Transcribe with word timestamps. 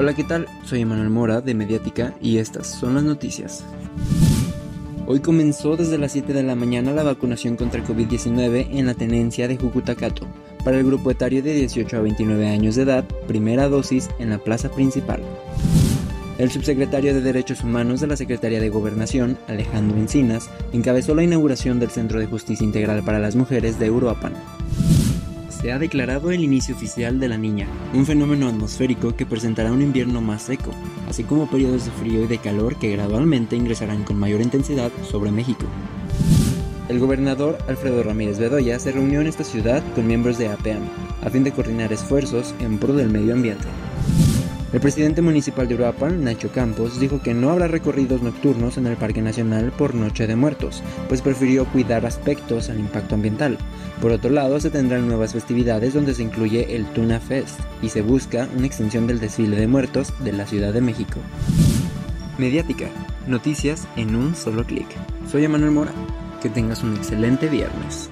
Hola, 0.00 0.14
¿qué 0.14 0.24
tal? 0.24 0.46
Soy 0.64 0.80
Emanuel 0.80 1.10
Mora 1.10 1.42
de 1.42 1.52
Mediática 1.52 2.14
y 2.22 2.38
estas 2.38 2.68
son 2.68 2.94
las 2.94 3.02
noticias. 3.04 3.66
Hoy 5.06 5.20
comenzó 5.20 5.76
desde 5.76 5.98
las 5.98 6.12
7 6.12 6.32
de 6.32 6.42
la 6.42 6.54
mañana 6.54 6.92
la 6.92 7.02
vacunación 7.02 7.54
contra 7.56 7.82
el 7.82 7.86
COVID-19 7.86 8.68
en 8.70 8.86
la 8.86 8.94
tenencia 8.94 9.46
de 9.46 9.58
Jucutacato 9.58 10.26
para 10.64 10.78
el 10.78 10.86
grupo 10.86 11.10
etario 11.10 11.42
de 11.42 11.52
18 11.52 11.98
a 11.98 12.00
29 12.00 12.48
años 12.48 12.76
de 12.76 12.84
edad, 12.84 13.04
primera 13.28 13.68
dosis 13.68 14.08
en 14.18 14.30
la 14.30 14.38
plaza 14.38 14.70
principal. 14.70 15.20
El 16.38 16.50
subsecretario 16.50 17.12
de 17.12 17.20
Derechos 17.20 17.62
Humanos 17.62 18.00
de 18.00 18.06
la 18.06 18.16
Secretaría 18.16 18.58
de 18.58 18.70
Gobernación, 18.70 19.36
Alejandro 19.48 19.98
Encinas, 19.98 20.48
encabezó 20.72 21.14
la 21.14 21.24
inauguración 21.24 21.78
del 21.78 21.90
Centro 21.90 22.18
de 22.18 22.26
Justicia 22.26 22.64
Integral 22.64 23.02
para 23.02 23.18
las 23.18 23.36
Mujeres 23.36 23.78
de 23.78 23.90
Uruapan 23.90 24.32
se 25.60 25.72
ha 25.72 25.78
declarado 25.78 26.30
el 26.30 26.42
inicio 26.42 26.74
oficial 26.74 27.20
de 27.20 27.28
la 27.28 27.36
niña, 27.36 27.66
un 27.92 28.06
fenómeno 28.06 28.48
atmosférico 28.48 29.14
que 29.14 29.26
presentará 29.26 29.72
un 29.72 29.82
invierno 29.82 30.20
más 30.20 30.42
seco, 30.42 30.70
así 31.08 31.24
como 31.24 31.50
periodos 31.50 31.84
de 31.84 31.90
frío 31.90 32.24
y 32.24 32.26
de 32.26 32.38
calor 32.38 32.76
que 32.76 32.90
gradualmente 32.90 33.56
ingresarán 33.56 34.04
con 34.04 34.18
mayor 34.18 34.40
intensidad 34.40 34.90
sobre 35.02 35.30
México. 35.30 35.66
El 36.88 36.98
gobernador 36.98 37.58
Alfredo 37.68 38.02
Ramírez 38.02 38.38
Bedoya 38.38 38.78
se 38.78 38.92
reunió 38.92 39.20
en 39.20 39.26
esta 39.26 39.44
ciudad 39.44 39.82
con 39.94 40.06
miembros 40.06 40.38
de 40.38 40.48
APEAM, 40.48 40.82
a 41.22 41.30
fin 41.30 41.44
de 41.44 41.52
coordinar 41.52 41.92
esfuerzos 41.92 42.54
en 42.60 42.78
pro 42.78 42.94
del 42.94 43.10
medio 43.10 43.34
ambiente. 43.34 43.66
El 44.72 44.80
presidente 44.80 45.20
municipal 45.20 45.66
de 45.66 45.74
Uruapan, 45.74 46.22
Nacho 46.22 46.52
Campos, 46.52 47.00
dijo 47.00 47.20
que 47.20 47.34
no 47.34 47.50
habrá 47.50 47.66
recorridos 47.66 48.22
nocturnos 48.22 48.76
en 48.76 48.86
el 48.86 48.96
Parque 48.96 49.20
Nacional 49.20 49.72
por 49.72 49.96
Noche 49.96 50.28
de 50.28 50.36
Muertos, 50.36 50.84
pues 51.08 51.22
prefirió 51.22 51.64
cuidar 51.64 52.06
aspectos 52.06 52.70
al 52.70 52.78
impacto 52.78 53.16
ambiental. 53.16 53.58
Por 54.00 54.12
otro 54.12 54.30
lado, 54.30 54.60
se 54.60 54.70
tendrán 54.70 55.08
nuevas 55.08 55.32
festividades 55.32 55.94
donde 55.94 56.14
se 56.14 56.22
incluye 56.22 56.76
el 56.76 56.86
Tuna 56.92 57.18
Fest 57.18 57.58
y 57.82 57.88
se 57.88 58.02
busca 58.02 58.48
una 58.56 58.66
extensión 58.66 59.08
del 59.08 59.18
desfile 59.18 59.56
de 59.56 59.66
muertos 59.66 60.12
de 60.22 60.32
la 60.32 60.46
Ciudad 60.46 60.72
de 60.72 60.80
México. 60.80 61.18
Mediática, 62.38 62.86
noticias 63.26 63.88
en 63.96 64.14
un 64.14 64.36
solo 64.36 64.64
clic. 64.64 64.86
Soy 65.28 65.44
Emanuel 65.44 65.72
Mora. 65.72 65.92
Que 66.40 66.48
tengas 66.48 66.82
un 66.82 66.96
excelente 66.96 67.48
viernes. 67.48 68.08